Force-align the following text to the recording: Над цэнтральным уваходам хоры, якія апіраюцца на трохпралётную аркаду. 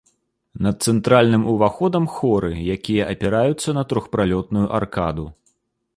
Над 0.67 0.85
цэнтральным 0.91 1.43
уваходам 1.53 2.09
хоры, 2.15 2.51
якія 2.77 3.03
апіраюцца 3.15 3.69
на 3.79 3.87
трохпралётную 3.93 4.65
аркаду. 4.79 5.33